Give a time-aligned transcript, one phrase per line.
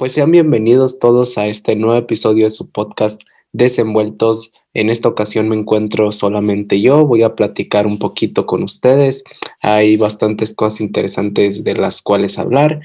[0.00, 3.20] Pues sean bienvenidos todos a este nuevo episodio de su podcast
[3.52, 4.50] Desenvueltos.
[4.72, 9.24] En esta ocasión me encuentro solamente yo, voy a platicar un poquito con ustedes.
[9.60, 12.80] Hay bastantes cosas interesantes de las cuales hablar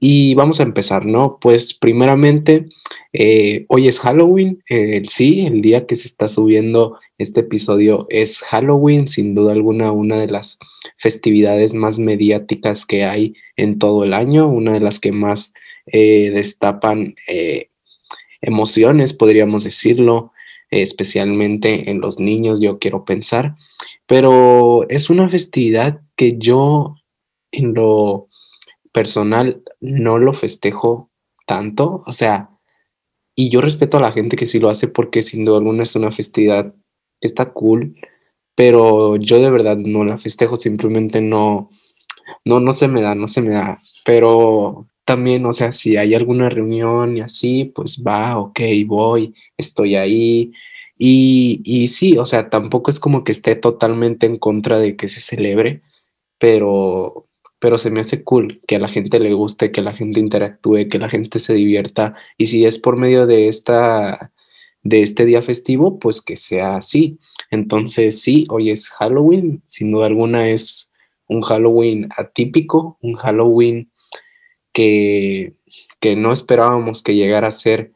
[0.00, 1.36] y vamos a empezar, ¿no?
[1.42, 2.70] Pues primeramente,
[3.12, 8.40] eh, hoy es Halloween, eh, sí, el día que se está subiendo este episodio es
[8.40, 10.58] Halloween, sin duda alguna una de las
[10.96, 15.52] festividades más mediáticas que hay en todo el año, una de las que más
[15.86, 17.70] eh, destapan eh,
[18.40, 20.32] emociones, podríamos decirlo,
[20.70, 23.56] especialmente en los niños, yo quiero pensar,
[24.06, 26.96] pero es una festividad que yo
[27.52, 28.28] en lo
[28.92, 31.10] personal no lo festejo
[31.46, 32.50] tanto, o sea,
[33.34, 35.94] y yo respeto a la gente que sí lo hace porque sin duda alguna es
[35.94, 36.74] una festividad
[37.20, 37.94] que está cool,
[38.54, 41.70] pero yo de verdad no la festejo, simplemente no,
[42.44, 46.14] no, no se me da, no se me da, pero también, o sea, si hay
[46.14, 50.52] alguna reunión y así, pues va, ok, voy, estoy ahí.
[50.98, 55.08] Y, y sí, o sea, tampoco es como que esté totalmente en contra de que
[55.08, 55.82] se celebre,
[56.38, 57.24] pero,
[57.60, 60.88] pero se me hace cool que a la gente le guste, que la gente interactúe,
[60.90, 62.16] que la gente se divierta.
[62.38, 64.32] Y si es por medio de esta,
[64.82, 67.20] de este día festivo, pues que sea así.
[67.50, 70.92] Entonces, sí, hoy es Halloween, sin duda alguna es
[71.28, 73.90] un Halloween atípico, un Halloween
[74.76, 75.54] que,
[76.16, 77.92] no esperábamos que llegara a ser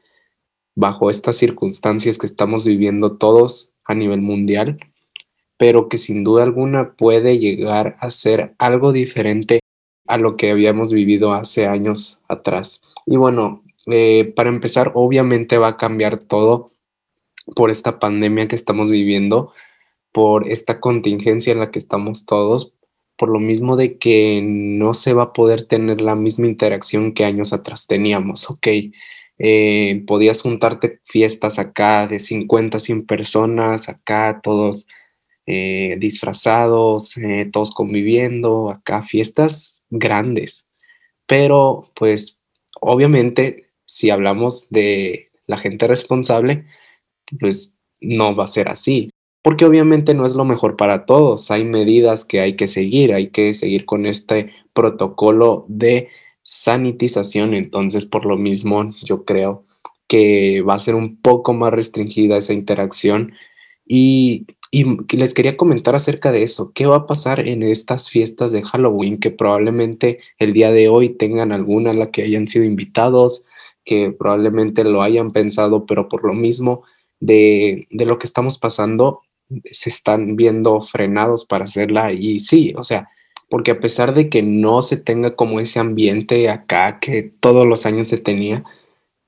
[0.75, 4.78] bajo estas circunstancias que estamos viviendo todos a nivel mundial,
[5.58, 9.61] pero que sin duda alguna puede llegar a ser algo diferente
[10.06, 12.81] a lo que habíamos vivido hace años atrás.
[13.05, 16.73] Y bueno, eh, para empezar, obviamente va a cambiar todo
[17.55, 19.53] por esta pandemia que estamos viviendo,
[20.12, 22.73] por esta contingencia en la que estamos todos,
[23.21, 27.27] por lo mismo de que no se va a poder tener la misma interacción que
[27.27, 28.67] años atrás teníamos, ¿ok?
[29.39, 34.87] Eh, podías juntarte fiestas acá de 50, 100 personas, acá todos
[35.45, 40.64] eh, disfrazados, eh, todos conviviendo, acá fiestas grandes.
[41.27, 42.39] Pero pues
[42.80, 46.64] obviamente si hablamos de la gente responsable,
[47.39, 49.11] pues no va a ser así
[49.42, 51.51] porque obviamente no es lo mejor para todos.
[51.51, 56.08] Hay medidas que hay que seguir, hay que seguir con este protocolo de
[56.42, 57.55] sanitización.
[57.55, 59.64] Entonces, por lo mismo, yo creo
[60.08, 63.33] que va a ser un poco más restringida esa interacción.
[63.86, 66.73] Y, les quería comentar acerca de eso.
[66.73, 69.18] ¿Qué va a pasar en estas fiestas de Halloween?
[69.18, 73.42] Que probablemente el día de hoy tengan alguna a la que hayan sido invitados,
[73.84, 76.84] que probablemente lo hayan pensado, pero por lo mismo
[77.20, 79.23] de, lo que estamos pasando,
[79.72, 83.08] se están viendo frenados para hacerla y sí, o sea,
[83.48, 87.84] porque a pesar de que no se tenga como ese ambiente acá que todos los
[87.84, 88.64] años se tenía,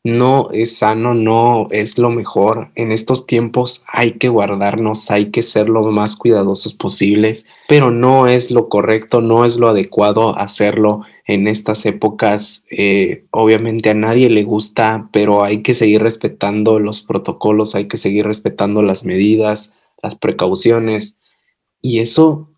[0.05, 2.71] no es sano, no es lo mejor.
[2.75, 8.27] En estos tiempos hay que guardarnos, hay que ser lo más cuidadosos posibles, pero no
[8.27, 12.65] es lo correcto, no es lo adecuado hacerlo en estas épocas.
[12.71, 17.97] Eh, obviamente a nadie le gusta, pero hay que seguir respetando los protocolos, hay que
[17.97, 19.73] seguir respetando las medidas,
[20.03, 21.19] las precauciones
[21.81, 22.51] y eso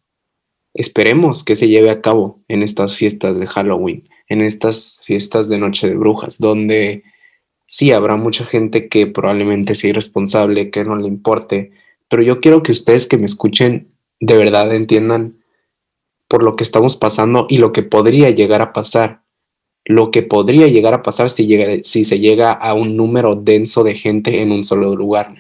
[0.75, 5.59] esperemos que se lleve a cabo en estas fiestas de Halloween, en estas fiestas de
[5.59, 7.05] Noche de Brujas, donde
[7.67, 11.73] sí habrá mucha gente que probablemente sea irresponsable, que no le importe,
[12.09, 15.39] pero yo quiero que ustedes que me escuchen de verdad entiendan
[16.29, 19.23] por lo que estamos pasando y lo que podría llegar a pasar.
[19.85, 23.85] Lo que podría llegar a pasar si, llega, si se llega a un número denso
[23.85, 25.35] de gente en un solo lugar.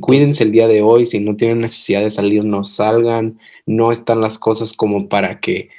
[0.00, 4.20] Cuídense el día de hoy, si no tienen necesidad de salir, no salgan, no están
[4.20, 5.70] las cosas como para que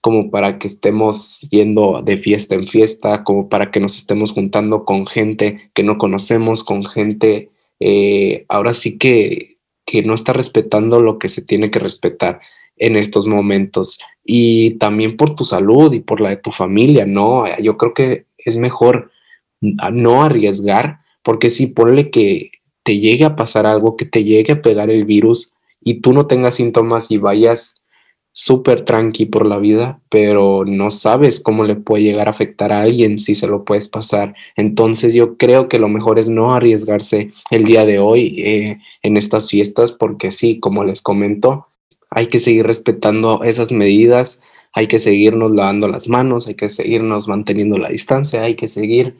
[0.00, 4.86] como para que estemos yendo de fiesta en fiesta, como para que nos estemos juntando
[4.86, 11.00] con gente que no conocemos, con gente eh, ahora sí que, que no está respetando
[11.00, 12.40] lo que se tiene que respetar
[12.76, 14.00] en estos momentos.
[14.24, 17.44] Y también por tu salud y por la de tu familia, ¿no?
[17.58, 19.10] Yo creo que es mejor
[19.60, 22.50] no arriesgar, porque si ponle que
[22.90, 26.26] te llegue a pasar algo, que te llegue a pegar el virus y tú no
[26.26, 27.80] tengas síntomas y vayas
[28.32, 32.80] súper tranqui por la vida, pero no sabes cómo le puede llegar a afectar a
[32.82, 34.34] alguien si se lo puedes pasar.
[34.56, 39.16] Entonces yo creo que lo mejor es no arriesgarse el día de hoy eh, en
[39.16, 41.68] estas fiestas, porque sí, como les comento,
[42.10, 44.40] hay que seguir respetando esas medidas,
[44.72, 49.14] hay que seguirnos lavando las manos, hay que seguirnos manteniendo la distancia, hay que seguir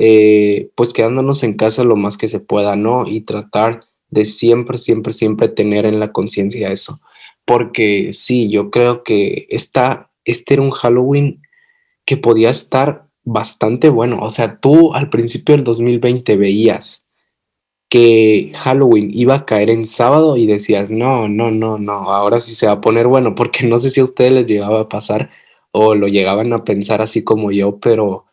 [0.00, 3.08] eh, pues quedándonos en casa lo más que se pueda, ¿no?
[3.08, 7.00] Y tratar de siempre, siempre, siempre tener en la conciencia eso.
[7.44, 11.42] Porque sí, yo creo que esta, este era un Halloween
[12.04, 14.20] que podía estar bastante bueno.
[14.22, 17.04] O sea, tú al principio del 2020 veías
[17.88, 22.54] que Halloween iba a caer en sábado y decías, no, no, no, no, ahora sí
[22.54, 25.30] se va a poner bueno, porque no sé si a ustedes les llegaba a pasar
[25.72, 28.27] o lo llegaban a pensar así como yo, pero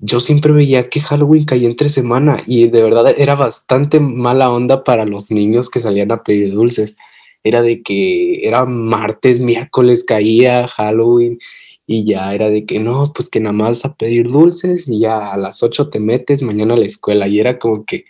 [0.00, 4.84] yo siempre veía que Halloween caía entre semana y de verdad era bastante mala onda
[4.84, 6.96] para los niños que salían a pedir dulces.
[7.42, 11.38] Era de que era martes, miércoles caía Halloween
[11.86, 15.32] y ya era de que no, pues que nada más a pedir dulces y ya
[15.32, 18.04] a las 8 te metes mañana a la escuela y era como que,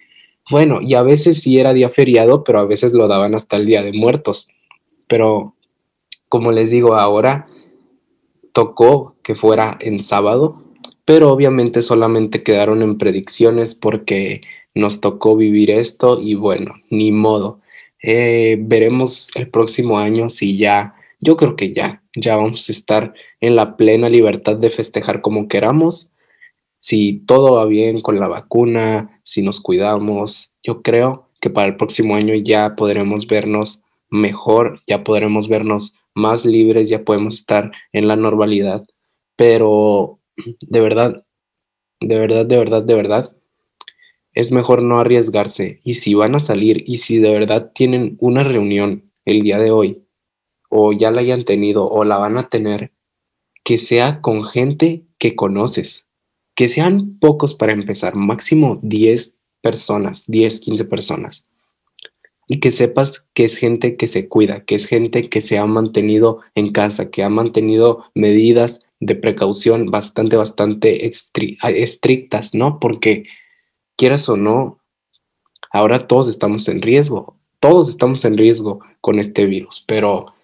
[0.51, 3.67] bueno, y a veces sí era día feriado, pero a veces lo daban hasta el
[3.67, 4.49] día de muertos.
[5.09, 5.55] Pero
[6.29, 7.47] como les digo, ahora
[8.53, 10.64] tocó que fuera en sábado
[11.05, 14.43] pero obviamente solamente quedaron en predicciones porque
[14.75, 17.61] nos tocó vivir esto y bueno, ni modo.
[18.03, 23.15] Eh, veremos el próximo año si ya, yo creo que ya, ya vamos a estar
[23.41, 26.13] en la plena libertad de festejar como queramos.
[26.81, 31.77] Si todo va bien con la vacuna, si nos cuidamos, yo creo que para el
[31.77, 38.09] próximo año ya podremos vernos mejor, ya podremos vernos más libres, ya podemos estar en
[38.09, 38.85] la normalidad.
[39.37, 41.25] Pero de verdad,
[42.01, 43.37] de verdad, de verdad, de verdad,
[44.33, 45.81] es mejor no arriesgarse.
[45.85, 49.71] Y si van a salir y si de verdad tienen una reunión el día de
[49.71, 50.03] hoy,
[50.69, 52.93] o ya la hayan tenido o la van a tener,
[53.63, 56.07] que sea con gente que conoces,
[56.55, 61.47] que sean pocos para empezar, máximo 10 personas, 10, 15 personas.
[62.47, 65.65] Y que sepas que es gente que se cuida, que es gente que se ha
[65.65, 72.81] mantenido en casa, que ha mantenido medidas de precaución bastante, bastante estrictas, ¿no?
[72.81, 73.25] Porque
[73.97, 74.81] quieras o no,
[75.71, 80.35] ahora todos estamos en riesgo, todos estamos en riesgo con este virus, pero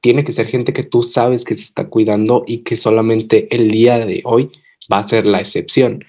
[0.00, 3.70] tiene que ser gente que tú sabes que se está cuidando y que solamente el
[3.70, 4.50] día de hoy
[4.92, 6.04] va a ser la excepción.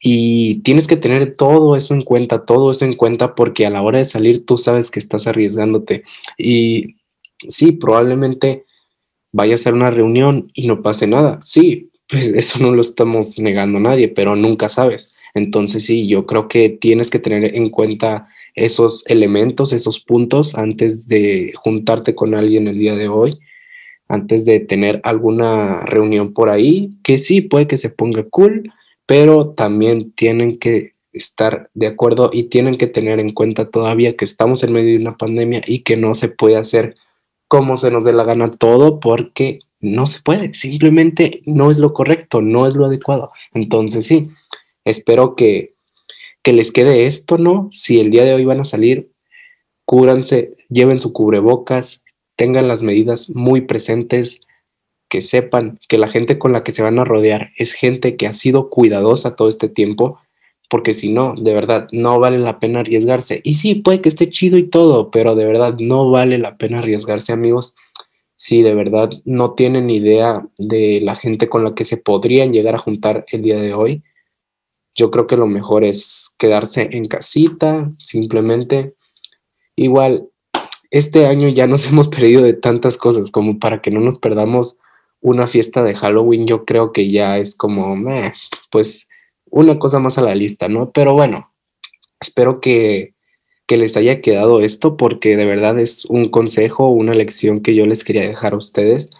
[0.00, 3.82] Y tienes que tener todo eso en cuenta, todo eso en cuenta, porque a la
[3.82, 6.04] hora de salir tú sabes que estás arriesgándote.
[6.36, 6.96] Y
[7.48, 8.64] sí, probablemente
[9.32, 11.40] vaya a ser una reunión y no pase nada.
[11.42, 15.14] Sí, pues eso no lo estamos negando a nadie, pero nunca sabes.
[15.34, 21.06] Entonces sí, yo creo que tienes que tener en cuenta esos elementos, esos puntos antes
[21.06, 23.38] de juntarte con alguien el día de hoy,
[24.08, 28.72] antes de tener alguna reunión por ahí, que sí puede que se ponga cool,
[29.06, 34.24] pero también tienen que estar de acuerdo y tienen que tener en cuenta todavía que
[34.24, 36.96] estamos en medio de una pandemia y que no se puede hacer
[37.48, 41.92] como se nos dé la gana todo porque no se puede, simplemente no es lo
[41.92, 43.32] correcto, no es lo adecuado.
[43.54, 44.30] Entonces sí,
[44.84, 45.74] espero que,
[46.42, 47.68] que les quede esto, ¿no?
[47.72, 49.10] Si el día de hoy van a salir,
[49.84, 52.02] cúranse, lleven su cubrebocas,
[52.36, 54.40] tengan las medidas muy presentes,
[55.08, 58.26] que sepan que la gente con la que se van a rodear es gente que
[58.26, 60.20] ha sido cuidadosa todo este tiempo
[60.68, 63.40] porque si no, de verdad, no vale la pena arriesgarse.
[63.42, 66.80] Y sí, puede que esté chido y todo, pero de verdad no vale la pena
[66.80, 67.74] arriesgarse, amigos.
[68.36, 72.74] Si de verdad no tienen idea de la gente con la que se podrían llegar
[72.74, 74.02] a juntar el día de hoy,
[74.94, 78.94] yo creo que lo mejor es quedarse en casita, simplemente.
[79.74, 80.28] Igual,
[80.90, 84.78] este año ya nos hemos perdido de tantas cosas como para que no nos perdamos
[85.20, 86.46] una fiesta de Halloween.
[86.46, 87.96] Yo creo que ya es como,
[88.70, 89.07] pues
[89.50, 90.90] una cosa más a la lista, ¿no?
[90.92, 91.52] Pero bueno,
[92.20, 93.14] espero que,
[93.68, 98.02] les haya quedado esto porque de verdad es un consejo, una lección que yo les
[98.02, 99.10] quería dejar a ustedes,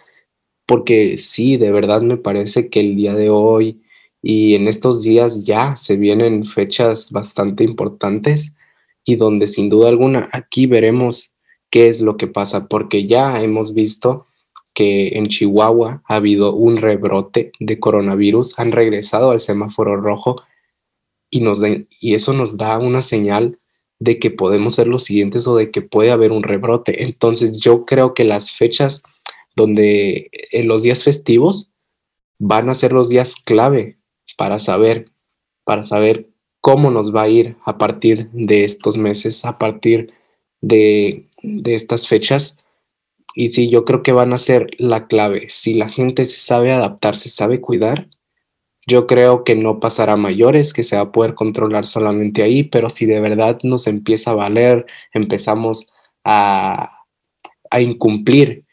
[0.67, 3.83] porque sí, de verdad me parece que el día de hoy
[4.23, 8.55] y en estos días ya se vienen fechas bastante importantes
[9.05, 11.35] y donde sin duda alguna aquí veremos
[11.71, 14.28] qué es lo que pasa, porque ya hemos visto
[14.79, 20.43] que en Chihuahua ha habido un rebrote de coronavirus, han regresado al semáforo rojo
[21.31, 21.61] y, nos
[21.99, 23.59] y eso nos da una señal
[23.99, 27.03] de que podemos ser los siguientes o de que puede haber un rebrote.
[27.03, 29.03] Entonces yo creo que las fechas
[29.57, 31.73] donde en eh, los días festivos
[32.39, 33.99] van a ser los días clave
[34.37, 35.11] para saber,
[35.65, 36.29] para saber
[36.61, 40.15] cómo nos va a ir a partir de estos meses, a partir
[40.61, 42.57] de, de estas fechas
[43.39, 45.49] y sí, yo creo que van a ser la clave.
[45.49, 48.09] Si la gente se sabe adaptar, se sabe cuidar,
[48.85, 52.91] yo creo que no pasará mayores, que se va a poder controlar solamente ahí, pero
[52.91, 55.87] si de verdad nos empieza a valer, empezamos
[56.25, 57.05] a,
[57.71, 58.65] a incumplir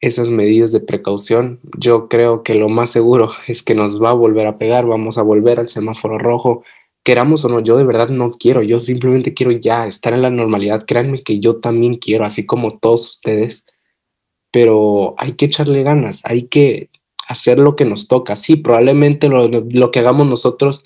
[0.00, 4.14] esas medidas de precaución, yo creo que lo más seguro es que nos va a
[4.14, 6.64] volver a pegar, vamos a volver al semáforo rojo,
[7.04, 10.30] queramos o no, yo de verdad no quiero, yo simplemente quiero ya estar en la
[10.30, 13.66] normalidad, créanme que yo también quiero, así como todos ustedes,
[14.50, 16.90] pero hay que echarle ganas, hay que,
[17.26, 18.36] hacer lo que nos toca.
[18.36, 20.84] Sí, probablemente lo, lo que hagamos nosotros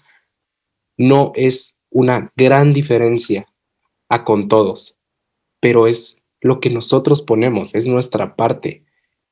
[0.96, 3.46] no es una gran diferencia
[4.08, 4.98] a con todos,
[5.60, 8.84] pero es lo que nosotros ponemos, es nuestra parte.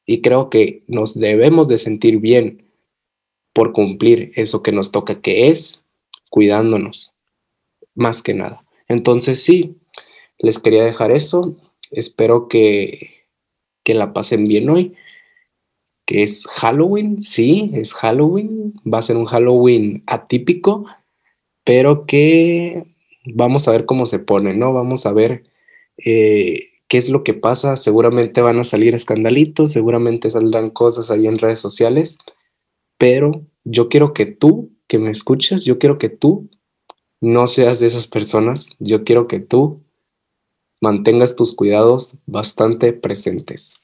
[0.06, 2.70] Y creo que nos debemos de sentir bien
[3.52, 5.82] por cumplir eso que nos toca, que es
[6.30, 7.14] cuidándonos,
[7.94, 8.64] más que nada.
[8.86, 9.76] Entonces sí,
[10.38, 11.56] les quería dejar eso.
[11.90, 13.17] Espero que,
[13.88, 14.92] que la pasen bien hoy.
[16.04, 18.74] Que es Halloween, sí, es Halloween.
[18.84, 20.84] Va a ser un Halloween atípico,
[21.64, 22.84] pero que
[23.24, 24.74] vamos a ver cómo se pone, ¿no?
[24.74, 25.44] Vamos a ver
[25.96, 27.78] eh, qué es lo que pasa.
[27.78, 32.18] Seguramente van a salir escandalitos, seguramente saldrán cosas ahí en redes sociales,
[32.98, 36.50] pero yo quiero que tú, que me escuches, yo quiero que tú
[37.22, 38.68] no seas de esas personas.
[38.80, 39.82] Yo quiero que tú
[40.80, 43.78] mantengas tus cuidados bastante presentes.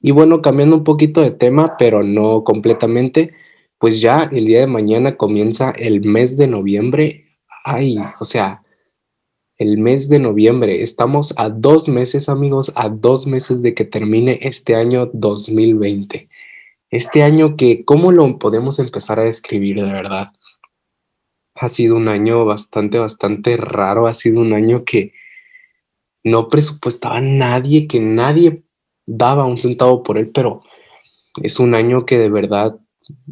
[0.00, 3.34] Y bueno, cambiando un poquito de tema, pero no completamente,
[3.78, 7.26] pues ya el día de mañana comienza el mes de noviembre.
[7.64, 8.62] Ay, o sea,
[9.58, 10.82] el mes de noviembre.
[10.82, 16.28] Estamos a dos meses, amigos, a dos meses de que termine este año 2020.
[16.90, 20.32] Este año que, ¿cómo lo podemos empezar a describir de verdad?
[21.60, 24.06] ha sido un año bastante, bastante raro.
[24.06, 25.12] Ha sido un año que
[26.24, 28.64] no presupuestaba nadie, que nadie
[29.06, 30.62] daba un centavo por él, pero
[31.42, 32.78] es un año que de verdad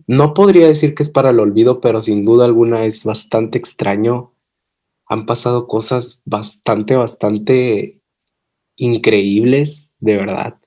[0.06, 4.34] no podría decir que es para el olvido, pero sin duda alguna es bastante extraño.
[5.06, 8.00] Han pasado cosas bastante, bastante
[8.76, 10.58] increíbles, de verdad.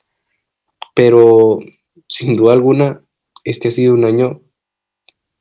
[0.96, 1.60] Pero
[2.08, 3.04] sin duda alguna,
[3.44, 4.42] este ha sido un año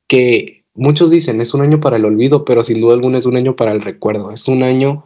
[0.06, 3.36] que muchos dicen es un año para el olvido, pero sin duda alguna es un
[3.36, 4.32] año para el recuerdo.
[4.32, 5.04] Es un año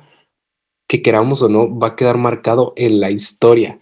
[0.86, 3.80] que queramos o no va a quedar marcado en la historia.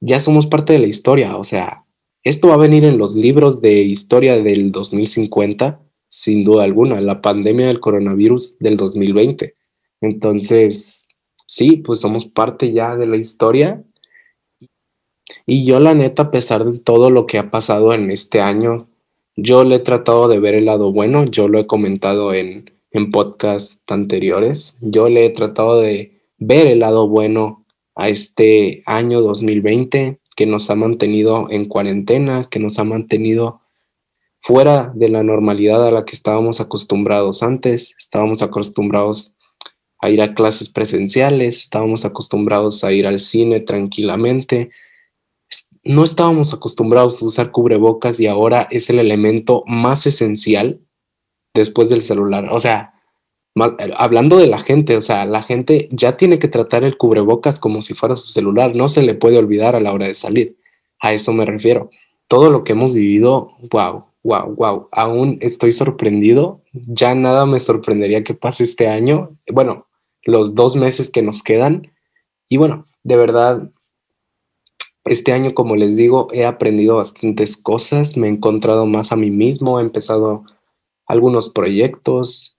[0.00, 1.84] Ya somos parte de la historia, o sea,
[2.24, 7.20] esto va a venir en los libros de historia del 2050, sin duda alguna, la
[7.22, 9.54] pandemia del coronavirus del 2020.
[10.00, 11.04] Entonces,
[11.46, 13.82] sí, pues somos parte ya de la historia.
[15.46, 18.88] Y yo la neta, a pesar de todo lo que ha pasado en este año,
[19.36, 23.10] yo le he tratado de ver el lado bueno, yo lo he comentado en, en
[23.10, 30.20] podcasts anteriores, yo le he tratado de ver el lado bueno a este año 2020
[30.36, 33.60] que nos ha mantenido en cuarentena, que nos ha mantenido
[34.40, 37.94] fuera de la normalidad a la que estábamos acostumbrados antes.
[37.98, 39.34] Estábamos acostumbrados
[40.00, 44.70] a ir a clases presenciales, estábamos acostumbrados a ir al cine tranquilamente,
[45.82, 50.80] no estábamos acostumbrados a usar cubrebocas y ahora es el elemento más esencial
[51.54, 52.48] después del celular.
[52.52, 52.94] O sea,
[53.96, 57.82] hablando de la gente, o sea, la gente ya tiene que tratar el cubrebocas como
[57.82, 60.56] si fuera su celular, no se le puede olvidar a la hora de salir.
[61.00, 61.90] A eso me refiero.
[62.26, 64.88] Todo lo que hemos vivido, wow, wow, wow.
[64.92, 66.62] Aún estoy sorprendido.
[66.72, 69.36] Ya nada me sorprendería que pase este año.
[69.50, 69.86] Bueno,
[70.24, 71.90] los dos meses que nos quedan.
[72.48, 73.70] Y bueno, de verdad,
[75.04, 79.30] este año, como les digo, he aprendido bastantes cosas, me he encontrado más a mí
[79.30, 80.44] mismo, he empezado
[81.06, 82.57] algunos proyectos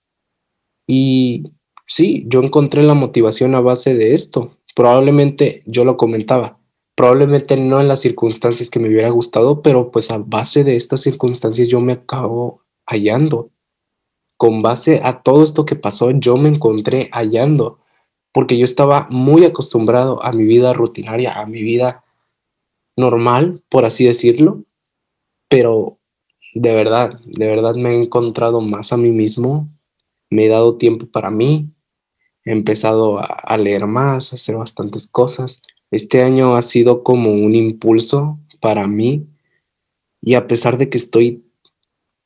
[0.86, 1.52] y
[1.86, 4.56] sí, yo encontré la motivación a base de esto.
[4.74, 6.58] Probablemente yo lo comentaba,
[6.94, 11.00] probablemente no en las circunstancias que me hubiera gustado, pero pues a base de estas
[11.00, 13.50] circunstancias yo me acabo hallando.
[14.36, 17.78] Con base a todo esto que pasó, yo me encontré hallando,
[18.32, 22.04] porque yo estaba muy acostumbrado a mi vida rutinaria, a mi vida
[22.96, 24.64] normal, por así decirlo,
[25.48, 25.98] pero
[26.54, 29.68] de verdad, de verdad me he encontrado más a mí mismo,
[30.30, 31.68] me he dado tiempo para mí,
[32.44, 35.60] he empezado a, leer más, a hacer bastantes cosas.
[35.90, 39.26] Este año ha sido como un impulso para mí
[40.22, 41.44] y a pesar de que estoy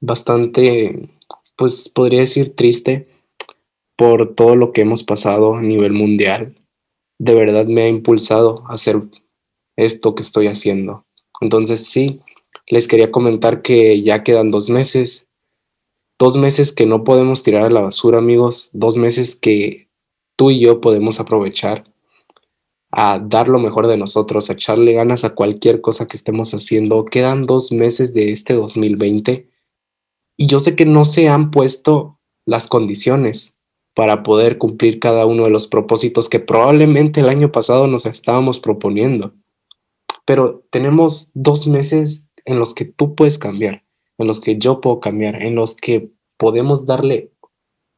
[0.01, 1.09] bastante,
[1.57, 3.09] pues podría decir triste
[3.97, 6.55] por todo lo que hemos pasado a nivel mundial,
[7.19, 9.03] de verdad me ha impulsado a hacer
[9.77, 11.07] esto que estoy haciendo.
[11.41, 12.21] Entonces sí,
[12.67, 15.24] les quería comentar que ya quedan dos meses,
[16.19, 19.89] dos meses que no podemos tirar a la basura, amigos, dos meses que
[20.37, 21.85] tú y yo podemos aprovechar
[22.91, 27.05] a dar lo mejor de nosotros, a echarle ganas a cualquier cosa que estemos haciendo.
[27.05, 29.51] Quedan dos meses de este 2020
[30.37, 33.57] y yo sé que no se han puesto las condiciones
[33.95, 38.61] para poder cumplir cada uno de los propósitos que probablemente el año pasado nos estábamos
[38.61, 39.35] proponiendo
[40.25, 43.84] pero tenemos dos meses en los que tú puedes cambiar,
[44.19, 47.31] en los que yo puedo cambiar, en los que podemos darle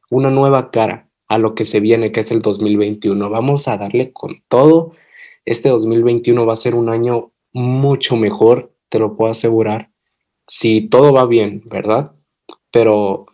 [0.09, 3.29] una nueva cara a lo que se viene, que es el 2021.
[3.29, 4.93] Vamos a darle con todo.
[5.45, 9.91] Este 2021 va a ser un año mucho mejor, te lo puedo asegurar.
[10.49, 12.13] si todo va bien, ¿verdad?
[12.71, 13.25] Pero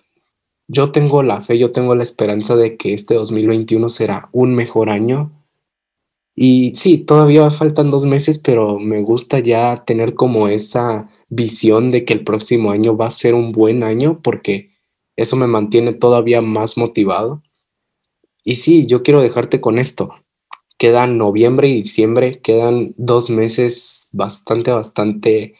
[0.67, 4.89] yo tengo la fe, yo tengo la esperanza de que este 2021 será un mejor
[4.89, 5.31] año.
[6.35, 12.05] Y sí, todavía faltan dos meses, pero me gusta ya tener como esa visión de
[12.05, 14.71] que el próximo año va a ser un buen año porque
[15.15, 17.43] eso me mantiene todavía más motivado.
[18.43, 20.15] Y sí, yo quiero dejarte con esto.
[20.77, 25.55] Quedan noviembre y diciembre, quedan dos meses bastante, bastante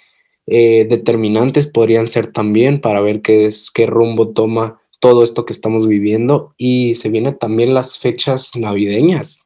[0.46, 5.54] eh, determinantes podrían ser también para ver qué, es, qué rumbo toma todo esto que
[5.54, 6.54] estamos viviendo.
[6.58, 9.44] Y se vienen también las fechas navideñas.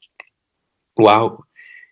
[0.95, 1.46] ¡Wow!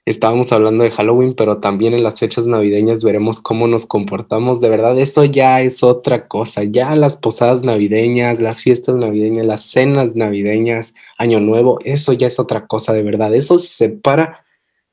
[0.05, 4.61] Estábamos hablando de Halloween, pero también en las fechas navideñas veremos cómo nos comportamos.
[4.61, 6.63] De verdad, eso ya es otra cosa.
[6.63, 12.39] Ya las posadas navideñas, las fiestas navideñas, las cenas navideñas, Año Nuevo, eso ya es
[12.39, 13.33] otra cosa, de verdad.
[13.33, 14.45] Eso se separa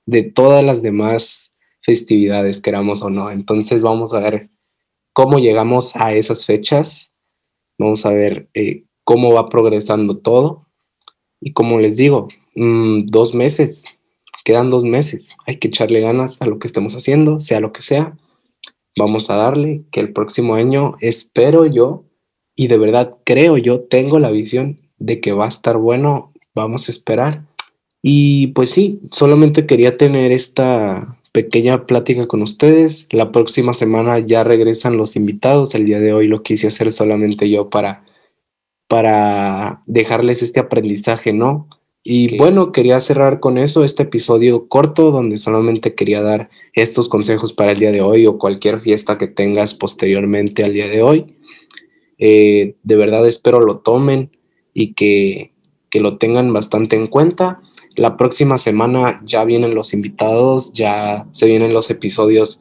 [0.07, 3.31] de todas las demás festividades, queramos o no.
[3.31, 4.49] Entonces vamos a ver
[5.13, 7.13] cómo llegamos a esas fechas.
[7.79, 10.67] Vamos a ver eh, cómo va progresando todo.
[11.39, 13.85] Y como les digo, mm, dos meses,
[14.45, 17.83] Quedan dos meses, hay que echarle ganas a lo que estemos haciendo, sea lo que
[17.83, 18.17] sea.
[18.97, 22.05] Vamos a darle que el próximo año espero yo
[22.55, 26.89] y de verdad creo yo, tengo la visión de que va a estar bueno, vamos
[26.89, 27.45] a esperar.
[28.03, 33.07] Y pues sí, solamente quería tener esta pequeña plática con ustedes.
[33.11, 35.75] La próxima semana ya regresan los invitados.
[35.75, 38.05] El día de hoy lo quise hacer solamente yo para
[38.93, 41.67] para dejarles este aprendizaje, ¿no?
[42.05, 47.53] Y bueno, quería cerrar con eso este episodio corto donde solamente quería dar estos consejos
[47.53, 51.37] para el día de hoy o cualquier fiesta que tengas posteriormente al día de hoy.
[52.19, 54.31] Eh, de verdad espero lo tomen
[54.75, 55.53] y que,
[55.91, 57.61] que lo tengan bastante en cuenta.
[57.95, 62.61] La próxima semana ya vienen los invitados, ya se vienen los episodios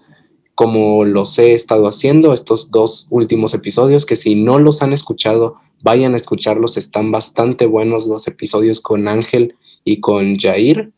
[0.54, 5.56] como los he estado haciendo, estos dos últimos episodios, que si no los han escuchado,
[5.82, 10.92] Vayan a escucharlos, están bastante buenos los episodios con Ángel y con Jair.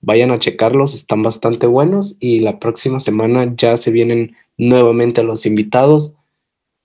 [0.00, 5.46] Vayan a checarlos, están bastante buenos y la próxima semana ya se vienen nuevamente los
[5.46, 6.14] invitados.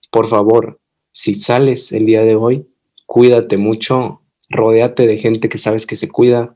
[0.10, 0.80] Por favor,
[1.12, 2.66] si sales el día de hoy,
[3.06, 6.56] cuídate mucho, rodéate de gente que sabes que se cuida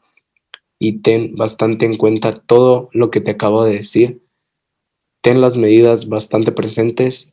[0.80, 4.22] y ten bastante en cuenta todo lo que te acabo de decir.
[5.22, 7.32] Ten las medidas bastante presentes.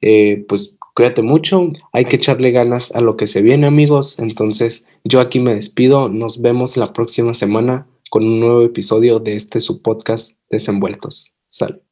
[0.00, 4.18] Eh, pues Cuídate mucho, hay que echarle ganas a lo que se viene amigos.
[4.20, 9.34] Entonces yo aquí me despido, nos vemos la próxima semana con un nuevo episodio de
[9.34, 11.34] este su podcast Desenvueltos.
[11.50, 11.82] Sal.